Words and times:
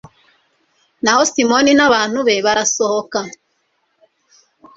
naho 1.03 1.21
simoni 1.31 1.71
n'abantu 1.75 2.19
be 2.27 2.43
barasohoka 2.45 3.19